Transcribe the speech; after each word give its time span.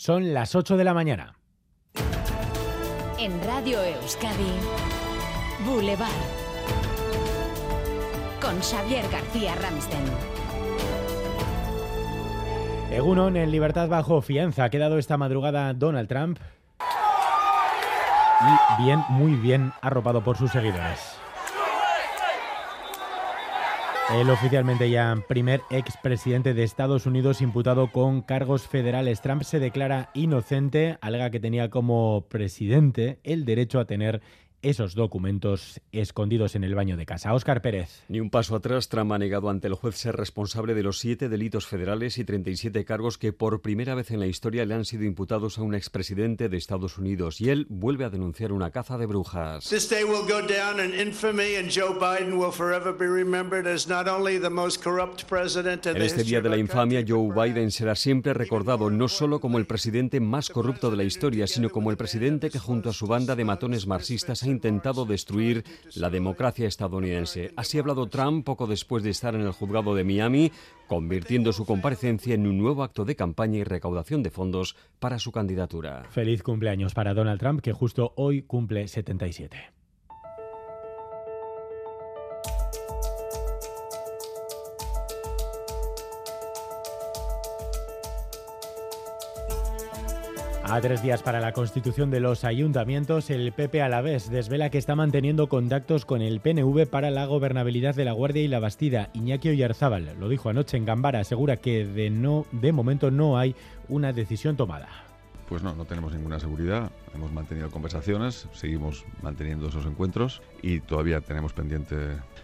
Son 0.00 0.32
las 0.32 0.54
8 0.54 0.78
de 0.78 0.84
la 0.84 0.94
mañana. 0.94 1.36
En 3.18 3.38
Radio 3.44 3.82
Euskadi, 3.82 4.50
Boulevard. 5.66 6.08
Con 8.40 8.58
Xavier 8.62 9.04
García 9.10 9.54
Ramsten. 9.56 10.04
Egunon 12.90 13.36
en 13.36 13.50
libertad 13.50 13.90
bajo 13.90 14.22
fianza. 14.22 14.64
Ha 14.64 14.70
quedado 14.70 14.96
esta 14.96 15.18
madrugada 15.18 15.74
Donald 15.74 16.08
Trump. 16.08 16.38
Y 18.40 18.82
bien, 18.82 19.04
muy 19.10 19.34
bien 19.34 19.70
arropado 19.82 20.24
por 20.24 20.38
sus 20.38 20.50
seguidores. 20.50 21.18
El 24.12 24.28
oficialmente 24.28 24.90
ya 24.90 25.22
primer 25.28 25.62
expresidente 25.70 26.52
de 26.52 26.64
Estados 26.64 27.06
Unidos 27.06 27.40
imputado 27.40 27.92
con 27.92 28.22
cargos 28.22 28.66
federales. 28.66 29.20
Trump 29.20 29.42
se 29.44 29.60
declara 29.60 30.10
inocente, 30.14 30.98
alega 31.00 31.30
que 31.30 31.38
tenía 31.38 31.70
como 31.70 32.26
presidente 32.28 33.20
el 33.22 33.44
derecho 33.44 33.78
a 33.78 33.84
tener 33.84 34.20
esos 34.62 34.94
documentos 34.94 35.80
escondidos 35.92 36.54
en 36.54 36.64
el 36.64 36.74
baño 36.74 36.96
de 36.96 37.06
casa. 37.06 37.32
Óscar 37.32 37.62
Pérez. 37.62 38.02
Ni 38.08 38.20
un 38.20 38.30
paso 38.30 38.54
atrás, 38.56 38.88
Trump 38.88 39.12
ha 39.12 39.18
negado 39.18 39.48
ante 39.48 39.68
el 39.68 39.74
juez 39.74 39.96
ser 39.96 40.16
responsable 40.16 40.74
de 40.74 40.82
los 40.82 40.98
siete 40.98 41.28
delitos 41.28 41.66
federales 41.66 42.18
y 42.18 42.24
37 42.24 42.84
cargos 42.84 43.18
que 43.18 43.32
por 43.32 43.62
primera 43.62 43.94
vez 43.94 44.10
en 44.10 44.20
la 44.20 44.26
historia 44.26 44.66
le 44.66 44.74
han 44.74 44.84
sido 44.84 45.04
imputados 45.04 45.58
a 45.58 45.62
un 45.62 45.74
expresidente 45.74 46.48
de 46.48 46.56
Estados 46.56 46.98
Unidos. 46.98 47.40
Y 47.40 47.50
él 47.50 47.66
vuelve 47.68 48.04
a 48.04 48.10
denunciar 48.10 48.52
una 48.52 48.70
caza 48.70 48.98
de 48.98 49.06
brujas. 49.06 49.70
En 49.70 49.78
este 56.02 56.24
día 56.24 56.40
de 56.40 56.48
la 56.48 56.56
infamia, 56.56 57.04
Joe 57.06 57.32
Biden 57.34 57.70
será 57.70 57.94
siempre 57.94 58.34
recordado 58.34 58.90
no 58.90 59.08
solo 59.08 59.40
como 59.40 59.58
el 59.58 59.66
presidente 59.66 60.20
más 60.20 60.50
corrupto 60.50 60.90
de 60.90 60.96
la 60.96 61.04
historia, 61.04 61.46
sino 61.46 61.70
como 61.70 61.90
el 61.90 61.96
presidente 61.96 62.50
que 62.50 62.58
junto 62.58 62.90
a 62.90 62.92
su 62.92 63.06
banda 63.06 63.36
de 63.36 63.44
matones 63.44 63.86
marxistas 63.86 64.42
ha 64.42 64.49
intentado 64.50 65.04
destruir 65.04 65.64
la 65.94 66.10
democracia 66.10 66.66
estadounidense. 66.66 67.52
Así 67.56 67.78
ha 67.78 67.80
hablado 67.80 68.08
Trump 68.08 68.44
poco 68.44 68.66
después 68.66 69.02
de 69.02 69.10
estar 69.10 69.34
en 69.34 69.42
el 69.42 69.52
juzgado 69.52 69.94
de 69.94 70.04
Miami, 70.04 70.52
convirtiendo 70.88 71.52
su 71.52 71.64
comparecencia 71.64 72.34
en 72.34 72.46
un 72.46 72.58
nuevo 72.58 72.82
acto 72.82 73.04
de 73.04 73.16
campaña 73.16 73.58
y 73.58 73.64
recaudación 73.64 74.22
de 74.22 74.30
fondos 74.30 74.76
para 74.98 75.18
su 75.18 75.32
candidatura. 75.32 76.04
Feliz 76.10 76.42
cumpleaños 76.42 76.94
para 76.94 77.14
Donald 77.14 77.40
Trump, 77.40 77.60
que 77.60 77.72
justo 77.72 78.12
hoy 78.16 78.42
cumple 78.42 78.88
77. 78.88 79.79
A 90.70 90.80
tres 90.80 91.02
días 91.02 91.20
para 91.24 91.40
la 91.40 91.52
constitución 91.52 92.12
de 92.12 92.20
los 92.20 92.44
ayuntamientos, 92.44 93.28
el 93.30 93.50
PP 93.50 93.82
a 93.82 93.88
la 93.88 94.02
vez 94.02 94.30
desvela 94.30 94.70
que 94.70 94.78
está 94.78 94.94
manteniendo 94.94 95.48
contactos 95.48 96.04
con 96.04 96.22
el 96.22 96.38
PNV 96.38 96.86
para 96.86 97.10
la 97.10 97.26
gobernabilidad 97.26 97.96
de 97.96 98.04
la 98.04 98.12
Guardia 98.12 98.42
y 98.42 98.46
la 98.46 98.60
Bastida. 98.60 99.10
Iñaki 99.12 99.48
Oyarzábal 99.48 100.14
lo 100.20 100.28
dijo 100.28 100.48
anoche 100.48 100.76
en 100.76 100.84
Gambara, 100.84 101.18
asegura 101.18 101.56
que 101.56 101.84
de, 101.84 102.08
no, 102.10 102.46
de 102.52 102.70
momento 102.70 103.10
no 103.10 103.36
hay 103.36 103.56
una 103.88 104.12
decisión 104.12 104.56
tomada. 104.56 104.88
Pues 105.48 105.64
no, 105.64 105.74
no 105.74 105.84
tenemos 105.84 106.12
ninguna 106.12 106.38
seguridad. 106.38 106.92
Hemos 107.12 107.32
mantenido 107.32 107.72
conversaciones, 107.72 108.46
seguimos 108.52 109.04
manteniendo 109.20 109.66
esos 109.66 109.84
encuentros 109.84 110.40
y 110.62 110.78
todavía 110.78 111.20
tenemos 111.20 111.52
pendiente 111.52 111.96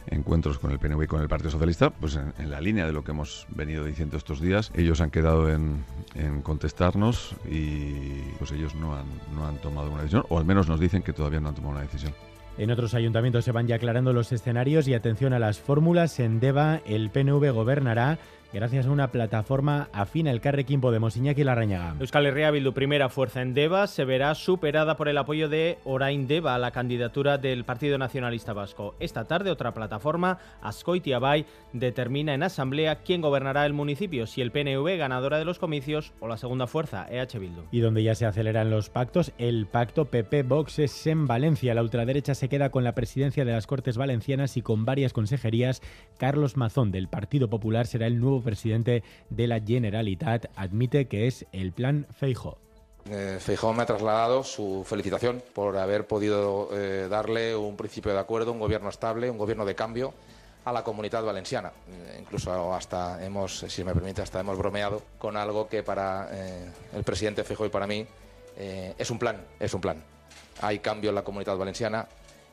encuentros 0.08 0.58
con 0.58 0.72
el 0.72 0.80
PNV 0.80 1.04
y 1.04 1.06
con 1.06 1.22
el 1.22 1.28
Partido 1.28 1.50
Socialista, 1.50 1.90
pues 1.90 2.16
en, 2.16 2.50
la 2.50 2.60
línea 2.60 2.84
de 2.84 2.92
lo 2.92 3.04
que 3.04 3.12
hemos 3.12 3.46
venido 3.50 3.84
diciendo 3.84 4.16
estos 4.16 4.40
días. 4.40 4.72
Ellos 4.74 5.00
han 5.00 5.10
quedado 5.10 5.50
en, 5.50 5.84
en, 6.16 6.42
contestarnos 6.42 7.36
y 7.48 8.15
pues 8.36 8.52
ellos 8.52 8.74
no 8.74 8.94
han, 8.94 9.06
no 9.34 9.46
han 9.46 9.58
tomado 9.58 9.90
una 9.90 10.02
decisión, 10.02 10.24
o 10.28 10.38
al 10.38 10.44
menos 10.44 10.68
nos 10.68 10.80
dicen 10.80 11.02
que 11.02 11.12
todavía 11.12 11.40
no 11.40 11.48
han 11.48 11.54
tomado 11.54 11.74
una 11.74 11.82
decisión. 11.82 12.12
En 12.58 12.70
otros 12.70 12.94
ayuntamientos 12.94 13.44
se 13.44 13.52
van 13.52 13.66
ya 13.66 13.76
aclarando 13.76 14.14
los 14.14 14.32
escenarios 14.32 14.88
y 14.88 14.94
atención 14.94 15.34
a 15.34 15.38
las 15.38 15.58
fórmulas. 15.58 16.18
En 16.20 16.40
Deva 16.40 16.80
el 16.86 17.10
PNV 17.10 17.50
gobernará 17.52 18.18
gracias 18.52 18.86
a 18.86 18.90
una 18.90 19.10
plataforma 19.10 19.88
afín 19.92 20.28
al 20.28 20.40
Carrequín 20.40 20.80
Podemos 20.80 21.16
Iñaki 21.16 21.44
Larrañaga. 21.44 21.96
Euskal 22.00 22.26
Herria 22.26 22.50
Bildu, 22.50 22.72
primera 22.72 23.08
fuerza 23.08 23.42
en 23.42 23.54
Deva, 23.54 23.86
se 23.86 24.04
verá 24.04 24.34
superada 24.34 24.96
por 24.96 25.08
el 25.08 25.18
apoyo 25.18 25.48
de 25.48 25.78
Orain 25.84 26.26
Deva 26.26 26.54
a 26.54 26.58
la 26.58 26.70
candidatura 26.70 27.38
del 27.38 27.64
Partido 27.64 27.98
Nacionalista 27.98 28.52
Vasco. 28.52 28.94
Esta 29.00 29.24
tarde 29.24 29.50
otra 29.50 29.74
plataforma, 29.74 30.38
Ascoitia 30.62 31.18
Bay, 31.18 31.46
determina 31.72 32.34
en 32.34 32.42
asamblea 32.42 32.96
quién 33.02 33.20
gobernará 33.20 33.66
el 33.66 33.72
municipio, 33.72 34.26
si 34.26 34.42
el 34.42 34.52
PNV 34.52 34.96
ganadora 34.98 35.38
de 35.38 35.44
los 35.44 35.58
comicios 35.58 36.12
o 36.20 36.28
la 36.28 36.36
segunda 36.36 36.66
fuerza, 36.66 37.06
EH 37.10 37.38
Bildu. 37.38 37.62
Y 37.70 37.80
donde 37.80 38.02
ya 38.02 38.14
se 38.14 38.26
aceleran 38.26 38.70
los 38.70 38.90
pactos, 38.90 39.32
el 39.38 39.66
pacto 39.66 40.06
PP-Vox 40.06 40.78
es 40.78 41.06
en 41.06 41.26
Valencia. 41.26 41.74
La 41.74 41.82
ultraderecha 41.82 42.34
se 42.34 42.48
queda 42.48 42.70
con 42.70 42.84
la 42.84 42.94
presidencia 42.94 43.44
de 43.44 43.52
las 43.52 43.66
Cortes 43.66 43.96
Valencianas 43.96 44.56
y 44.56 44.62
con 44.62 44.84
varias 44.84 45.12
consejerías. 45.12 45.82
Carlos 46.18 46.56
Mazón 46.56 46.92
del 46.92 47.08
Partido 47.08 47.48
Popular 47.48 47.86
será 47.86 48.06
el 48.06 48.20
nuevo 48.20 48.35
presidente 48.42 49.02
de 49.30 49.46
la 49.46 49.60
Generalitat, 49.60 50.46
admite 50.56 51.08
que 51.08 51.26
es 51.26 51.46
el 51.52 51.72
plan 51.72 52.06
Feijo. 52.18 52.58
Eh, 53.08 53.38
Feijóo 53.40 53.72
me 53.72 53.82
ha 53.82 53.86
trasladado 53.86 54.42
su 54.42 54.84
felicitación 54.84 55.42
por 55.54 55.76
haber 55.76 56.06
podido 56.06 56.68
eh, 56.72 57.06
darle 57.08 57.54
un 57.54 57.76
principio 57.76 58.12
de 58.12 58.18
acuerdo, 58.18 58.52
un 58.52 58.58
gobierno 58.58 58.88
estable, 58.88 59.30
un 59.30 59.38
gobierno 59.38 59.64
de 59.64 59.76
cambio 59.76 60.12
a 60.64 60.72
la 60.72 60.82
comunidad 60.82 61.22
valenciana. 61.22 61.70
Eh, 61.88 62.18
incluso 62.20 62.74
hasta 62.74 63.24
hemos, 63.24 63.60
si 63.60 63.84
me 63.84 63.94
permite, 63.94 64.22
hasta 64.22 64.40
hemos 64.40 64.58
bromeado 64.58 65.02
con 65.18 65.36
algo 65.36 65.68
que 65.68 65.84
para 65.84 66.28
eh, 66.32 66.68
el 66.94 67.04
presidente 67.04 67.44
Feijóo 67.44 67.66
y 67.66 67.70
para 67.70 67.86
mí 67.86 68.06
es 68.58 69.10
un 69.10 69.18
plan, 69.18 69.36
es 69.60 69.74
un 69.74 69.82
plan. 69.82 70.02
Hay 70.62 70.78
cambio 70.78 71.10
en 71.10 71.14
la 71.16 71.22
comunidad 71.22 71.58
valenciana 71.58 72.08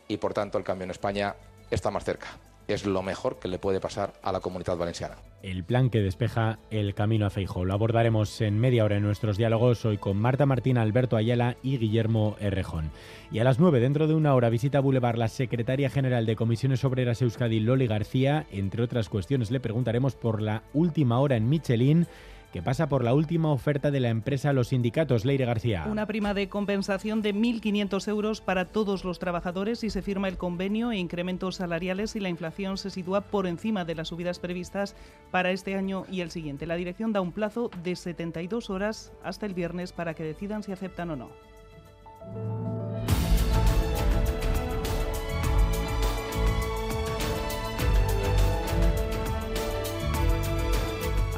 y 0.06 0.18
por 0.18 0.34
tanto 0.34 0.58
el 0.58 0.64
cambio 0.66 0.84
en 0.84 0.92
España 0.92 1.34
está 1.72 1.90
más 1.92 2.04
cerca 2.04 2.28
es 2.68 2.86
lo 2.86 3.02
mejor 3.02 3.40
que 3.40 3.48
le 3.48 3.60
puede 3.60 3.80
pasar 3.80 4.14
a 4.22 4.32
la 4.32 4.40
comunidad 4.40 4.78
valenciana. 4.78 5.16
El 5.42 5.64
plan 5.64 5.90
que 5.90 6.00
despeja 6.00 6.60
el 6.72 6.94
camino 6.94 7.26
a 7.26 7.30
Feijóo. 7.30 7.66
Lo 7.66 7.74
abordaremos 7.74 8.40
en 8.42 8.60
media 8.60 8.86
hora 8.86 8.98
en 8.98 9.04
nuestros 9.04 9.38
diálogos 9.38 9.84
hoy 9.86 9.98
con 9.98 10.18
Marta 10.18 10.46
Martín, 10.46 10.78
Alberto 10.78 11.18
Ayala 11.18 11.58
y 11.62 11.78
Guillermo 11.78 12.38
Errejón. 12.40 12.92
Y 13.32 13.40
a 13.40 13.44
las 13.44 13.60
nueve, 13.60 13.80
dentro 13.80 14.08
de 14.08 14.14
una 14.14 14.36
hora, 14.36 14.50
visita 14.50 14.80
Boulevard 14.80 15.18
la 15.18 15.28
secretaria 15.28 15.90
general 15.90 16.26
de 16.26 16.36
Comisiones 16.36 16.86
Obreras 16.86 17.22
Euskadi, 17.22 17.60
Loli 17.60 17.88
García. 17.88 18.46
Entre 18.52 18.84
otras 18.84 19.10
cuestiones, 19.10 19.52
le 19.52 19.60
preguntaremos 19.60 20.16
por 20.16 20.42
la 20.42 20.64
última 20.74 21.20
hora 21.20 21.36
en 21.36 21.50
Michelin 21.50 22.08
que 22.54 22.62
pasa 22.62 22.88
por 22.88 23.04
la 23.04 23.16
última 23.16 23.52
oferta 23.52 23.90
de 23.90 24.00
la 24.00 24.10
empresa 24.10 24.54
los 24.54 24.68
sindicatos. 24.68 25.26
Leire 25.26 25.44
García. 25.44 25.88
Una 25.90 26.06
prima 26.06 26.36
de 26.36 26.50
compensación 26.50 27.24
de 27.24 27.34
1.500 27.34 28.08
euros 28.08 28.42
para 28.42 28.66
todos 28.66 29.04
los 29.04 29.18
trabajadores 29.18 29.84
y 29.84 29.90
se 29.90 30.04
firma 30.04 30.28
el 30.28 30.38
convenio 30.38 30.92
e 30.92 30.98
incrementos 30.98 31.56
salariales 31.56 32.16
y 32.16 32.20
la 32.20 32.30
inflación 32.30 32.78
se 32.78 32.92
sitúa 32.92 33.22
por 33.22 33.48
encima 33.48 33.86
de 33.86 33.96
las 33.96 34.10
subidas 34.10 34.38
previstas 34.38 34.96
para 35.32 35.50
este 35.50 35.74
año 35.74 36.06
y 36.12 36.22
el 36.22 36.30
siguiente. 36.30 36.68
La 36.68 36.76
dirección 36.76 37.12
da 37.12 37.22
un 37.22 37.32
plazo 37.32 37.72
de 37.84 37.96
72 37.96 38.70
horas 38.70 39.12
hasta 39.24 39.48
el 39.48 39.56
viernes 39.56 39.92
para 39.92 40.14
que 40.14 40.24
decidan 40.24 40.62
si 40.62 40.72
aceptan 40.72 41.10
o 41.10 41.16
no. 41.16 41.53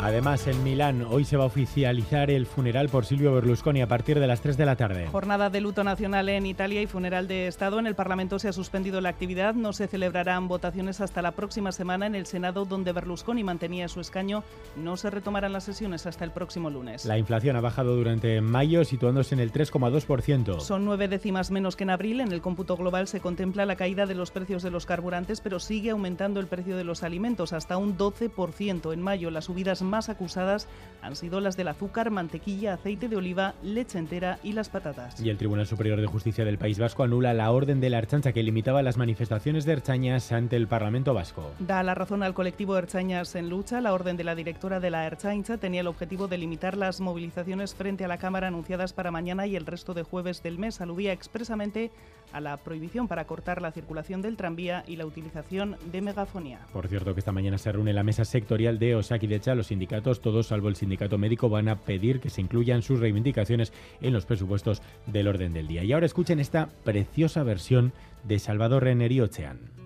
Además, 0.06 0.46
en 0.46 0.64
Milán 0.64 1.04
hoy 1.10 1.26
se 1.26 1.36
va 1.36 1.46
a 1.46 1.48
oficializar 1.48 2.30
el 2.30 2.46
funeral 2.46 2.90
por 2.90 3.06
Silvio 3.06 3.34
Berlusconi 3.34 3.82
a 3.82 3.88
partir 3.88 4.20
de 4.20 4.28
las 4.28 4.40
3 4.40 4.56
de 4.56 4.64
la 4.64 4.76
tarde. 4.76 5.08
Jornada 5.08 5.50
de 5.50 5.60
luto 5.62 5.84
nacional 5.84 6.30
en 6.30 6.46
Italia 6.46 6.80
y 6.84 6.86
funeral 6.86 7.28
de 7.28 7.48
Estado. 7.48 7.80
En 7.80 7.88
el 7.88 7.96
Parlamento 7.96 8.38
se 8.38 8.48
ha 8.48 8.54
suspendido 8.54 9.02
la 9.02 9.10
actividad. 9.10 9.56
No 9.56 9.74
se 9.74 9.88
celebrarán 9.88 10.48
votaciones 10.48 11.02
hasta 11.02 11.24
la 11.24 11.32
próxima 11.32 11.72
semana 11.72 12.06
en 12.06 12.14
el 12.14 12.28
Senado, 12.28 12.66
donde 12.66 12.92
Berlusconi 12.92 13.44
mantenía 13.44 13.88
su 13.88 14.00
escaño. 14.00 14.44
No 14.76 14.96
se 14.96 15.10
retomarán 15.10 15.54
las 15.54 15.64
sesiones 15.64 16.06
hasta 16.06 16.24
el 16.24 16.30
próximo 16.30 16.70
lunes. 16.70 17.06
La 17.06 17.18
inflación 17.18 17.56
ha 17.56 17.62
bajado 17.62 17.96
durante 17.96 18.42
mayo, 18.42 18.86
situándose 18.86 19.34
en 19.34 19.42
el 19.42 19.52
3,2%. 19.52 20.60
Son 20.60 20.86
nueve 20.86 21.08
décimas 21.08 21.50
menos 21.50 21.76
que 21.76 21.84
en 21.84 21.90
abril. 21.90 22.22
En 22.22 22.32
el 22.32 22.42
cómputo 22.42 22.78
global 22.78 23.08
se 23.08 23.22
contempla 23.22 23.66
la 23.66 23.76
caída 23.76 24.06
de 24.06 24.14
los 24.14 24.30
precios 24.30 24.62
de 24.62 24.70
los 24.70 24.86
carburantes, 24.86 25.42
pero 25.42 25.60
sigue 25.60 25.90
aumentando 25.90 26.40
el 26.40 26.46
precio 26.46 26.78
de 26.78 26.84
los 26.84 27.02
alimentos 27.02 27.54
hasta 27.54 27.78
un 27.78 27.98
12%. 27.98 28.94
En 28.94 29.02
mayo, 29.02 29.32
las 29.32 29.46
subidas 29.46 29.82
más 29.82 29.95
más 29.96 30.10
acusadas 30.10 30.68
han 31.02 31.16
sido 31.16 31.40
las 31.40 31.56
del 31.56 31.70
azúcar, 31.70 32.12
mantequilla, 32.12 32.74
aceite 32.74 33.08
de 33.08 33.16
oliva, 33.16 33.54
leche 33.64 33.98
entera 33.98 34.40
y 34.44 34.52
las 34.52 34.68
patatas. 34.68 35.22
Y 35.22 35.30
el 35.30 35.38
Tribunal 35.38 35.68
Superior 35.68 36.02
de 36.02 36.08
Justicia 36.08 36.44
del 36.44 36.58
País 36.58 36.80
Vasco 36.80 37.04
anula 37.04 37.34
la 37.34 37.50
orden 37.52 37.80
de 37.80 37.90
la 37.90 38.00
Erchancha 38.00 38.34
que 38.34 38.44
limitaba 38.44 38.82
las 38.82 38.98
manifestaciones 38.98 39.64
de 39.64 39.72
Erchañas 39.72 40.34
ante 40.34 40.58
el 40.58 40.68
Parlamento 40.68 41.14
Vasco. 41.14 41.54
Da 41.60 41.82
la 41.82 41.96
razón 41.96 42.24
al 42.24 42.34
colectivo 42.34 42.78
Erchañas 42.78 43.36
en 43.36 43.50
lucha. 43.50 43.80
La 43.80 43.94
orden 43.94 44.18
de 44.18 44.26
la 44.26 44.36
directora 44.36 44.82
de 44.82 44.90
la 44.90 45.06
Erchancha 45.06 45.58
tenía 45.58 45.80
el 45.80 45.88
objetivo 45.88 46.28
de 46.28 46.40
limitar 46.40 46.76
las 46.76 47.00
movilizaciones 47.00 47.74
frente 47.74 48.04
a 48.04 48.10
la 48.10 48.18
Cámara 48.18 48.48
anunciadas 48.48 48.92
para 48.92 49.12
mañana 49.12 49.48
y 49.48 49.56
el 49.56 49.66
resto 49.66 49.94
de 49.94 50.04
jueves 50.04 50.44
del 50.44 50.60
mes. 50.60 50.82
Aludía 50.82 51.14
expresamente 51.14 51.92
a 52.36 52.42
la 52.42 52.58
prohibición 52.58 53.08
para 53.08 53.26
cortar 53.26 53.62
la 53.62 53.72
circulación 53.72 54.22
del 54.22 54.36
tranvía 54.36 54.84
y 54.88 54.98
la 54.98 55.06
utilización 55.06 55.78
de 55.92 56.02
megafonía. 56.02 56.60
Por 56.74 56.88
cierto, 56.90 57.14
que 57.14 57.20
esta 57.20 57.32
mañana 57.32 57.58
se 57.58 57.72
reúne 57.72 57.94
la 57.94 58.04
mesa 58.04 58.26
sectorial 58.26 58.78
de 58.78 58.96
Osakidecha. 58.96 59.56
Los 59.56 59.68
sindicatos, 59.68 60.20
todos 60.20 60.48
salvo 60.48 60.68
el 60.68 60.76
sindicato 60.76 61.18
médico, 61.18 61.48
van 61.48 61.70
a 61.70 61.78
pedir 61.78 62.20
que 62.20 62.30
se 62.30 62.42
incluyan 62.42 62.82
sus 62.82 63.00
reivindicaciones 63.00 63.72
en 64.02 64.12
los 64.12 64.26
presupuestos 64.26 64.82
del 65.06 65.30
orden 65.30 65.54
del 65.54 65.68
día. 65.68 65.84
Y 65.86 65.94
ahora 65.94 66.06
escuchen 66.06 66.40
esta 66.40 66.68
preciosa 66.84 67.44
versión 67.44 67.94
de 68.26 68.40
Salvador 68.40 68.84
Reneri 68.84 69.22
Ocean. 69.22 69.86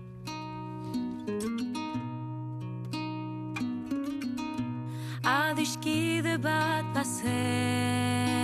adiskide 5.22 6.38
bat 6.38 6.84
bazen 6.94 8.39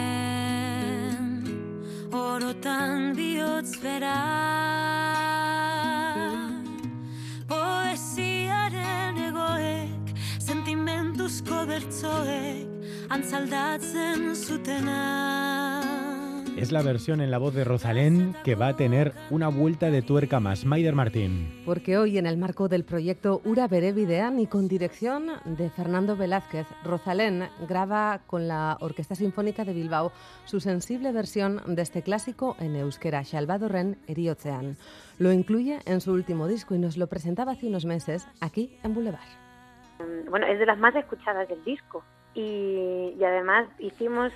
orotan 2.37 3.15
bihotz 3.17 3.79
bera. 3.81 4.17
Poesiaren 7.49 9.21
egoek 9.29 10.11
sentimentuzko 10.49 11.63
bertzoek 11.71 13.15
antzaldatzen 13.17 14.35
zutena 14.35 15.66
Es 16.57 16.73
la 16.73 16.83
versión 16.83 17.21
en 17.21 17.31
la 17.31 17.37
voz 17.37 17.55
de 17.55 17.65
Rosalén 17.65 18.35
que 18.43 18.55
va 18.55 18.69
a 18.69 18.77
tener 18.77 19.13
una 19.29 19.49
vuelta 19.49 19.91
de 19.91 20.01
tuerca 20.01 20.41
más. 20.41 20.65
Maider 20.65 20.95
Martín. 20.95 21.63
Porque 21.67 21.99
hoy, 21.99 22.17
en 22.17 22.25
el 22.25 22.39
marco 22.39 22.69
del 22.69 22.83
proyecto 22.83 23.43
Ura 23.45 23.69
Berevidean 23.69 24.41
y 24.41 24.47
con 24.47 24.67
dirección 24.67 25.33
de 25.45 25.69
Fernando 25.69 26.17
Velázquez, 26.17 26.67
Rosalén 26.83 27.51
graba 27.69 28.23
con 28.27 28.49
la 28.49 28.79
Orquesta 28.81 29.15
Sinfónica 29.15 29.67
de 29.67 29.75
Bilbao 29.75 30.13
su 30.47 30.61
sensible 30.61 31.13
versión 31.13 31.61
de 31.67 31.83
este 31.83 32.01
clásico 32.01 32.57
en 32.59 32.75
euskera, 32.75 33.23
Ren 33.69 33.99
Eriotzean. 34.07 34.79
Lo 35.19 35.33
incluye 35.33 35.81
en 35.85 36.01
su 36.01 36.13
último 36.13 36.49
disco 36.49 36.75
y 36.75 36.79
nos 36.79 36.97
lo 36.97 37.07
presentaba 37.07 37.53
hace 37.53 37.67
unos 37.67 37.85
meses 37.85 38.27
aquí 38.41 38.79
en 38.83 38.95
Boulevard. 38.95 39.29
Bueno, 40.31 40.47
es 40.47 40.59
de 40.59 40.65
las 40.65 40.79
más 40.79 40.97
escuchadas 40.97 41.49
del 41.51 41.63
disco 41.65 42.03
y, 42.35 43.15
y 43.19 43.25
además 43.25 43.69
hicimos 43.79 44.33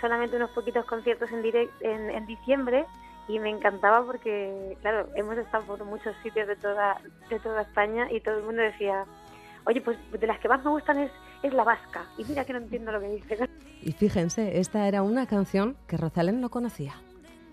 solamente 0.00 0.36
unos 0.36 0.50
poquitos 0.50 0.84
conciertos 0.84 1.30
en, 1.32 1.42
direct, 1.42 1.72
en, 1.82 2.26
diciembre 2.26 2.86
y 3.28 3.38
me 3.38 3.50
encantaba 3.50 4.04
porque, 4.04 4.76
claro, 4.80 5.08
hemos 5.14 5.36
estado 5.36 5.64
por 5.64 5.84
muchos 5.84 6.16
sitios 6.22 6.48
de 6.48 6.56
toda, 6.56 7.00
de 7.28 7.38
toda 7.40 7.62
España 7.62 8.10
y 8.10 8.20
todo 8.20 8.38
el 8.38 8.44
mundo 8.44 8.62
decía, 8.62 9.04
oye, 9.64 9.80
pues 9.80 9.98
de 10.12 10.26
las 10.26 10.38
que 10.38 10.48
más 10.48 10.64
me 10.64 10.70
gustan 10.70 10.98
es, 10.98 11.10
es 11.42 11.52
la 11.52 11.64
vasca. 11.64 12.04
Y 12.16 12.24
mira 12.24 12.44
que 12.44 12.52
no 12.52 12.58
entiendo 12.58 12.90
lo 12.92 13.00
que 13.00 13.08
dice. 13.08 13.48
Y 13.82 13.92
fíjense, 13.92 14.58
esta 14.58 14.88
era 14.88 15.02
una 15.02 15.26
canción 15.26 15.76
que 15.86 15.96
Rosalén 15.96 16.40
no 16.40 16.48
conocía. 16.48 16.94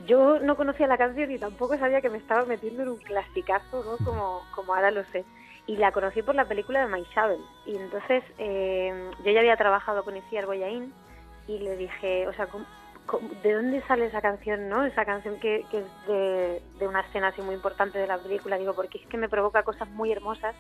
Yo 0.08 0.40
no 0.40 0.56
conocía 0.56 0.88
la 0.88 0.98
canción 0.98 1.32
y 1.32 1.40
tampoco 1.40 1.78
sabía 1.78 2.02
que 2.02 2.10
me 2.10 2.18
estaba 2.18 2.46
metiendo 2.46 2.84
en 2.84 2.90
un 2.90 2.98
clasicazo, 2.98 3.84
¿no? 3.84 4.06
Como, 4.06 4.42
como 4.54 4.76
ahora 4.76 4.92
lo 4.92 5.04
sé. 5.06 5.26
Y 5.68 5.78
la 5.78 5.92
conocí 5.92 6.22
por 6.22 6.36
la 6.36 6.46
película 6.46 6.82
de 6.82 6.88
Maisabel. 6.88 7.40
Y 7.66 7.76
entonces 7.76 8.24
eh, 8.38 9.10
yo 9.24 9.32
ya 9.32 9.40
había 9.40 9.58
trabajado 9.58 10.04
con 10.04 10.16
Iciar 10.16 10.46
Boyaín 10.46 10.94
y 11.48 11.60
le 11.60 11.78
dije, 11.78 12.28
o 12.28 12.34
sea, 12.34 12.48
¿de 13.44 13.54
dónde 13.54 13.82
sale 13.88 14.08
esa 14.08 14.22
canción, 14.22 14.70
no? 14.70 14.86
Esa 14.86 15.06
canción 15.06 15.40
que, 15.40 15.66
es 15.72 16.08
de, 16.08 16.88
una 16.88 17.02
escena 17.02 17.30
así 17.30 17.42
muy 17.42 17.56
importante 17.56 18.00
de 18.00 18.08
la 18.08 18.18
película, 18.18 18.58
digo, 18.58 18.74
porque 18.74 18.98
es 18.98 19.08
que 19.08 19.18
me 19.18 19.30
provoca 19.30 19.64
cosas 19.64 19.90
muy 19.92 20.12
hermosas. 20.12 20.56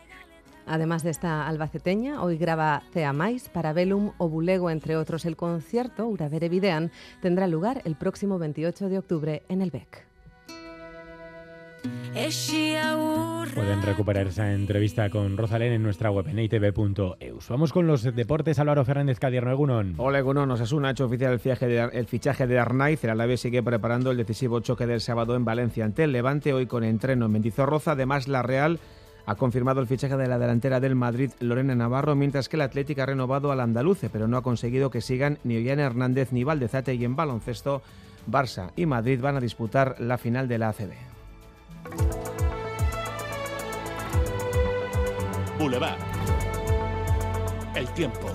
Además 0.67 1.03
de 1.03 1.11
esta 1.11 1.47
albaceteña, 1.47 2.23
hoy 2.23 2.37
graba 2.37 2.81
Cea 2.91 3.13
Mais, 3.13 3.49
Parabellum 3.49 4.13
o 4.17 4.29
Bulego, 4.29 4.71
entre 4.71 4.97
otros. 4.97 5.25
El 5.25 5.35
concierto, 5.35 6.07
Uravere 6.07 6.49
Videan, 6.49 6.91
tendrá 7.21 7.45
lugar 7.45 7.81
el 7.85 7.95
próximo 7.95 8.39
28 8.39 8.89
de 8.89 8.97
octubre 8.97 9.43
en 9.47 9.61
el 9.61 9.69
BEC. 9.69 10.14
Pueden 13.53 13.81
recuperar 13.81 14.27
esa 14.27 14.51
entrevista 14.53 15.09
con 15.09 15.37
Rosalén 15.37 15.73
en 15.73 15.83
nuestra 15.83 16.11
web 16.11 16.27
en. 16.27 17.17
Vamos 17.49 17.71
con 17.71 17.87
los 17.87 18.03
deportes. 18.03 18.59
Álvaro 18.59 18.83
Fernández 18.85 19.19
Cadierno, 19.19 19.51
Egunon. 19.51 19.95
Hola, 19.97 20.19
Egunon. 20.19 20.51
Osasuna 20.51 20.89
ha 20.89 20.91
hecho 20.91 21.05
oficial 21.05 21.33
el 21.33 21.39
fichaje 21.39 21.67
de, 21.67 21.89
el 21.93 22.05
fichaje 22.05 22.47
de 22.47 22.59
Arnaiz. 22.59 23.03
El 23.03 23.37
sigue 23.37 23.63
preparando 23.63 24.11
el 24.11 24.17
decisivo 24.17 24.59
choque 24.59 24.87
del 24.87 25.01
sábado 25.01 25.35
en 25.35 25.45
Valencia 25.45 25.85
ante 25.85 26.03
el 26.03 26.11
Levante, 26.11 26.53
hoy 26.53 26.65
con 26.65 26.83
entreno 26.83 27.25
en 27.25 27.31
Mendizorroza. 27.31 27.91
Además, 27.91 28.27
la 28.27 28.41
Real 28.41 28.79
ha 29.25 29.35
confirmado 29.35 29.81
el 29.81 29.87
fichaje 29.87 30.17
de 30.17 30.27
la 30.27 30.37
delantera 30.37 30.79
del 30.79 30.95
Madrid, 30.95 31.31
Lorena 31.39 31.75
Navarro, 31.75 32.15
mientras 32.15 32.49
que 32.49 32.57
el 32.57 32.61
Atlético 32.61 33.01
ha 33.01 33.07
renovado 33.07 33.51
al 33.51 33.59
andaluce, 33.59 34.09
pero 34.09 34.27
no 34.27 34.37
ha 34.37 34.43
conseguido 34.43 34.89
que 34.89 35.01
sigan 35.01 35.39
ni 35.43 35.57
Ollane 35.57 35.83
Hernández 35.83 36.31
ni 36.31 36.43
Valdezate 36.43 36.93
y 36.95 37.05
en 37.05 37.15
baloncesto, 37.15 37.81
Barça 38.29 38.71
y 38.75 38.85
Madrid 38.85 39.19
van 39.21 39.37
a 39.37 39.41
disputar 39.41 39.95
la 39.99 40.17
final 40.17 40.47
de 40.47 40.57
la 40.57 40.69
ACB. 40.69 41.14
Boulevard. 45.65 45.97
El 47.75 47.87
tiempo. 47.95 48.27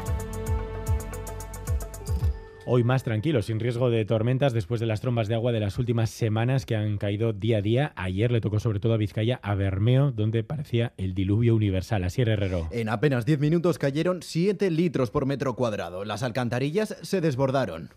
Hoy 2.66 2.82
más 2.82 3.04
tranquilo, 3.04 3.40
sin 3.42 3.60
riesgo 3.60 3.88
de 3.88 4.04
tormentas 4.04 4.52
después 4.52 4.80
de 4.80 4.86
las 4.86 5.00
trombas 5.00 5.28
de 5.28 5.36
agua 5.36 5.52
de 5.52 5.60
las 5.60 5.78
últimas 5.78 6.10
semanas 6.10 6.66
que 6.66 6.74
han 6.74 6.98
caído 6.98 7.32
día 7.32 7.58
a 7.58 7.62
día. 7.62 7.92
Ayer 7.94 8.32
le 8.32 8.40
tocó 8.40 8.58
sobre 8.58 8.80
todo 8.80 8.94
a 8.94 8.96
Vizcaya, 8.96 9.38
a 9.44 9.54
Bermeo, 9.54 10.10
donde 10.10 10.42
parecía 10.42 10.92
el 10.96 11.14
diluvio 11.14 11.54
universal. 11.54 12.02
Así 12.02 12.20
Herrero. 12.22 12.66
En 12.72 12.88
apenas 12.88 13.24
10 13.26 13.38
minutos 13.38 13.78
cayeron 13.78 14.22
7 14.22 14.68
litros 14.68 15.12
por 15.12 15.24
metro 15.24 15.54
cuadrado. 15.54 16.04
Las 16.04 16.24
alcantarillas 16.24 16.96
se 17.00 17.20
desbordaron. 17.20 17.90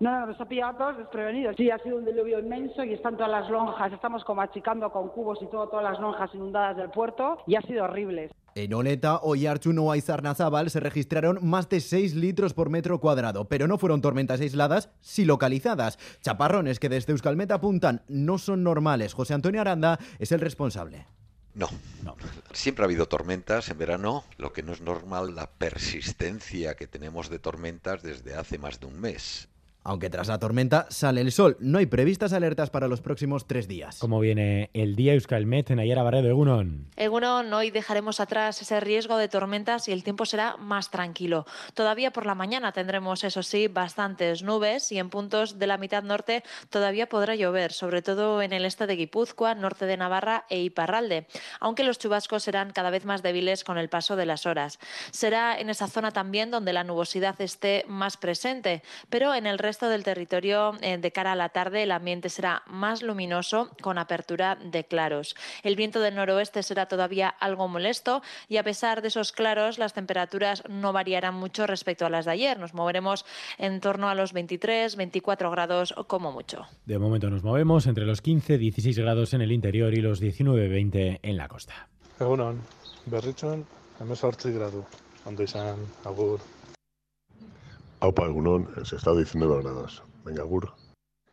No, 0.00 0.26
nos 0.26 0.40
ha 0.40 0.46
pillado 0.46 0.70
a 0.70 0.78
todos 0.78 0.98
desprevenidos. 0.98 1.56
Sí, 1.56 1.70
ha 1.70 1.78
sido 1.80 1.98
un 1.98 2.04
diluvio 2.04 2.38
inmenso 2.38 2.84
y 2.84 2.94
están 2.94 3.16
todas 3.16 3.32
las 3.32 3.50
lonjas, 3.50 3.92
estamos 3.92 4.24
como 4.24 4.40
achicando 4.40 4.90
con 4.92 5.08
cubos 5.08 5.40
y 5.42 5.46
todo, 5.46 5.68
todas 5.68 5.84
las 5.84 6.00
lonjas 6.00 6.32
inundadas 6.34 6.76
del 6.76 6.90
puerto 6.90 7.38
y 7.46 7.56
ha 7.56 7.60
sido 7.62 7.84
horrible. 7.84 8.30
En 8.58 8.74
Oleta, 8.74 9.20
Oyarchuno 9.22 9.94
y 9.94 10.00
Zarnazábal 10.00 10.68
se 10.68 10.80
registraron 10.80 11.38
más 11.42 11.68
de 11.68 11.80
6 11.80 12.16
litros 12.16 12.54
por 12.54 12.70
metro 12.70 12.98
cuadrado, 12.98 13.44
pero 13.44 13.68
no 13.68 13.78
fueron 13.78 14.00
tormentas 14.00 14.40
aisladas, 14.40 14.88
sí 15.00 15.24
localizadas. 15.24 15.96
Chaparrones 16.22 16.80
que 16.80 16.88
desde 16.88 17.12
Euskalmet 17.12 17.52
apuntan 17.52 18.02
no 18.08 18.36
son 18.36 18.64
normales. 18.64 19.14
José 19.14 19.34
Antonio 19.34 19.60
Aranda 19.60 20.00
es 20.18 20.32
el 20.32 20.40
responsable. 20.40 21.06
No. 21.54 21.68
no. 22.02 22.16
Siempre 22.52 22.82
ha 22.82 22.86
habido 22.86 23.06
tormentas 23.06 23.68
en 23.68 23.78
verano. 23.78 24.24
Lo 24.38 24.52
que 24.52 24.64
no 24.64 24.72
es 24.72 24.80
normal, 24.80 25.36
la 25.36 25.48
persistencia 25.52 26.74
que 26.74 26.88
tenemos 26.88 27.30
de 27.30 27.38
tormentas 27.38 28.02
desde 28.02 28.34
hace 28.34 28.58
más 28.58 28.80
de 28.80 28.86
un 28.86 29.00
mes. 29.00 29.48
Aunque 29.88 30.10
tras 30.10 30.28
la 30.28 30.38
tormenta 30.38 30.86
sale 30.90 31.22
el 31.22 31.32
sol, 31.32 31.56
no 31.60 31.78
hay 31.78 31.86
previstas 31.86 32.34
alertas 32.34 32.68
para 32.68 32.88
los 32.88 33.00
próximos 33.00 33.46
tres 33.46 33.68
días. 33.68 33.96
¿Cómo 33.98 34.20
viene 34.20 34.68
el 34.74 34.96
día 34.96 35.14
Euskalmet 35.14 35.70
en 35.70 35.78
Ayara 35.78 36.02
Barredo, 36.02 36.28
Egunon? 36.28 36.90
Egunon, 36.94 37.50
hoy 37.54 37.70
dejaremos 37.70 38.20
atrás 38.20 38.60
ese 38.60 38.80
riesgo 38.80 39.16
de 39.16 39.28
tormentas 39.28 39.88
y 39.88 39.92
el 39.92 40.04
tiempo 40.04 40.26
será 40.26 40.58
más 40.58 40.90
tranquilo. 40.90 41.46
Todavía 41.72 42.10
por 42.10 42.26
la 42.26 42.34
mañana 42.34 42.72
tendremos, 42.72 43.24
eso 43.24 43.42
sí, 43.42 43.66
bastantes 43.66 44.42
nubes 44.42 44.92
y 44.92 44.98
en 44.98 45.08
puntos 45.08 45.58
de 45.58 45.66
la 45.66 45.78
mitad 45.78 46.02
norte 46.02 46.44
todavía 46.68 47.08
podrá 47.08 47.34
llover, 47.34 47.72
sobre 47.72 48.02
todo 48.02 48.42
en 48.42 48.52
el 48.52 48.66
este 48.66 48.86
de 48.86 48.94
Guipúzcoa, 48.94 49.54
norte 49.54 49.86
de 49.86 49.96
Navarra 49.96 50.44
e 50.50 50.60
Iparralde, 50.60 51.26
aunque 51.60 51.82
los 51.82 51.98
chubascos 51.98 52.42
serán 52.42 52.72
cada 52.72 52.90
vez 52.90 53.06
más 53.06 53.22
débiles 53.22 53.64
con 53.64 53.78
el 53.78 53.88
paso 53.88 54.16
de 54.16 54.26
las 54.26 54.44
horas. 54.44 54.78
Será 55.12 55.58
en 55.58 55.70
esa 55.70 55.88
zona 55.88 56.10
también 56.10 56.50
donde 56.50 56.74
la 56.74 56.84
nubosidad 56.84 57.40
esté 57.40 57.86
más 57.88 58.18
presente, 58.18 58.82
pero 59.08 59.34
en 59.34 59.46
el 59.46 59.58
resto 59.58 59.77
del 59.86 60.02
territorio, 60.02 60.72
eh, 60.80 60.98
de 60.98 61.12
cara 61.12 61.32
a 61.32 61.36
la 61.36 61.50
tarde, 61.50 61.84
el 61.84 61.92
ambiente 61.92 62.28
será 62.28 62.62
más 62.66 63.02
luminoso 63.02 63.70
con 63.80 63.98
apertura 63.98 64.56
de 64.56 64.84
claros. 64.84 65.36
El 65.62 65.76
viento 65.76 66.00
del 66.00 66.16
noroeste 66.16 66.62
será 66.62 66.86
todavía 66.86 67.28
algo 67.28 67.68
molesto 67.68 68.22
y 68.48 68.56
a 68.56 68.64
pesar 68.64 69.02
de 69.02 69.08
esos 69.08 69.32
claros, 69.32 69.78
las 69.78 69.92
temperaturas 69.92 70.64
no 70.68 70.92
variarán 70.92 71.34
mucho 71.34 71.66
respecto 71.66 72.06
a 72.06 72.10
las 72.10 72.24
de 72.24 72.32
ayer. 72.32 72.58
Nos 72.58 72.74
moveremos 72.74 73.24
en 73.58 73.80
torno 73.80 74.08
a 74.08 74.14
los 74.14 74.32
23, 74.32 74.96
24 74.96 75.50
grados 75.50 75.94
como 76.06 76.32
mucho. 76.32 76.66
De 76.86 76.98
momento 76.98 77.30
nos 77.30 77.44
movemos 77.44 77.86
entre 77.86 78.04
los 78.04 78.22
15, 78.22 78.58
16 78.58 78.98
grados 78.98 79.34
en 79.34 79.42
el 79.42 79.52
interior 79.52 79.94
y 79.94 80.00
los 80.00 80.18
19, 80.18 80.68
20 80.68 81.20
en 81.22 81.36
la 81.36 81.46
costa. 81.46 81.88
Egunon, 82.18 82.60
berritzon, 83.06 83.64
gradu. 84.44 84.84
Ondo 85.24 85.44
agur. 86.04 86.40
Aupa, 88.00 88.26
egunon, 88.26 88.68
se 88.84 88.94
está 88.94 89.12
19 89.12 89.62
grados. 89.62 90.02
Venga, 90.24 90.44
gur. 90.44 90.68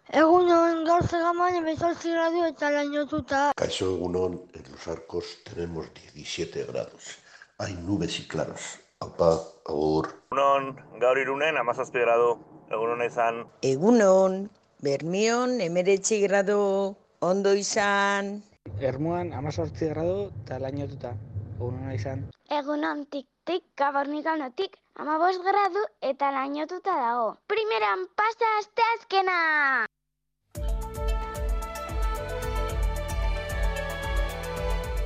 Egunon, 0.09 0.79
gaur 0.87 1.05
zegaman 1.05 1.59
emezortzi 1.59 2.09
gradu 2.13 2.41
eta 2.47 2.71
lainotuta. 2.73 3.41
Caixo 3.59 3.91
egunon, 3.95 4.39
en 4.53 4.71
los 4.71 4.87
arcos 4.87 5.43
tenemos 5.43 5.85
17 5.93 6.63
grados. 6.71 7.19
Hay 7.59 7.73
nubes 7.85 8.19
y 8.19 8.27
claros. 8.27 8.79
Aupa, 8.99 9.41
agur. 9.69 10.09
Egunon, 10.31 10.73
gaur 10.99 11.21
irunen, 11.21 11.57
amazazpi 11.61 12.01
gradu. 12.01 12.33
Egunon 12.71 13.05
izan. 13.05 13.45
Egunon, 13.61 14.49
bermion, 14.81 15.61
emeretzi 15.61 16.21
gradu. 16.25 16.95
Ondo 17.19 17.53
izan. 17.53 18.41
Ermuan, 18.81 19.33
amazortzi 19.37 19.93
gradu 19.93 20.31
eta 20.41 20.57
lainotuta. 20.59 21.13
Egunon 21.55 21.91
izan. 21.95 22.23
Egunon 22.51 23.05
tik-tik, 23.07 23.63
kabornikanotik, 23.79 24.73
amabos 24.99 25.37
gradu 25.39 25.83
eta 26.03 26.31
lainotuta 26.35 26.95
dago. 26.99 27.29
Primeran 27.47 28.03
pasa 28.19 28.49
asteazkena! 28.59 29.37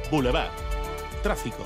Boulevard. 0.09 0.49
Tráfico. 1.21 1.63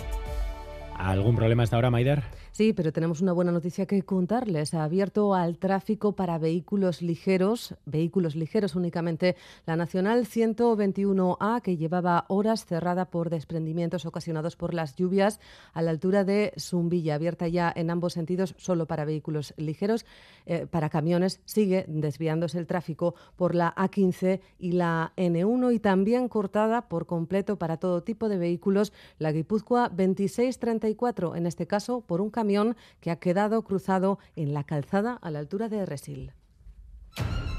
¿Algún 0.97 1.37
problema 1.37 1.63
hasta 1.63 1.77
ahora, 1.77 1.89
Maider? 1.89 2.21
Sí, 2.53 2.71
pero 2.71 2.93
tenemos 2.93 3.19
una 3.19 3.33
buena 3.33 3.51
noticia 3.51 3.87
que 3.87 4.03
contarles. 4.03 4.75
Ha 4.75 4.83
abierto 4.83 5.33
al 5.33 5.57
tráfico 5.57 6.11
para 6.11 6.37
vehículos 6.37 7.01
ligeros, 7.01 7.73
vehículos 7.87 8.35
ligeros 8.35 8.75
únicamente, 8.75 9.35
la 9.65 9.75
Nacional 9.75 10.27
121A, 10.27 11.63
que 11.63 11.77
llevaba 11.77 12.25
horas 12.27 12.67
cerrada 12.67 13.05
por 13.05 13.31
desprendimientos 13.31 14.05
ocasionados 14.05 14.55
por 14.55 14.75
las 14.75 14.95
lluvias 14.95 15.39
a 15.73 15.81
la 15.81 15.89
altura 15.89 16.25
de 16.25 16.53
Zumbilla, 16.59 17.15
abierta 17.15 17.47
ya 17.47 17.73
en 17.75 17.89
ambos 17.89 18.13
sentidos, 18.13 18.53
solo 18.59 18.85
para 18.85 19.03
vehículos 19.03 19.55
ligeros. 19.57 20.05
Eh, 20.45 20.67
para 20.69 20.89
camiones 20.89 21.41
sigue 21.45 21.85
desviándose 21.87 22.59
el 22.59 22.67
tráfico 22.67 23.15
por 23.35 23.55
la 23.55 23.73
A15 23.73 24.41
y 24.59 24.73
la 24.73 25.13
N1 25.17 25.73
y 25.73 25.79
también 25.79 26.29
cortada 26.29 26.87
por 26.87 27.07
completo 27.07 27.57
para 27.57 27.77
todo 27.77 28.03
tipo 28.03 28.29
de 28.29 28.37
vehículos 28.37 28.93
la 29.17 29.31
Guipúzcoa 29.31 29.89
2634, 29.89 31.35
en 31.35 31.47
este 31.47 31.65
caso 31.65 32.01
por 32.01 32.21
un 32.21 32.29
camión 32.43 32.75
que 32.99 33.09
ha 33.09 33.21
quedado 33.21 33.61
cruzado 33.61 34.19
en 34.35 34.53
la 34.53 34.65
calzada 34.65 35.17
a 35.21 35.31
la 35.31 35.39
altura 35.39 35.69
de 35.69 35.85
Resil. 35.85 36.33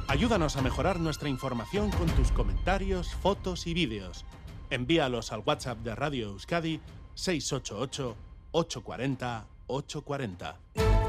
Ayúdanos 0.09 0.59
a 0.59 0.63
mejorar 0.63 1.01
nuestra 1.01 1.31
información 1.31 1.91
con 1.93 2.07
tus 2.09 2.31
comentarios, 2.33 3.15
fotos 3.15 3.67
y 3.67 3.73
vídeos. 3.73 4.27
Envíalos 4.69 5.33
al 5.33 5.43
WhatsApp 5.47 5.79
de 5.79 5.95
Radio 5.95 6.29
Euskadi 6.29 6.83
688 7.15 8.15
840 8.53 9.47
840. 9.69 11.04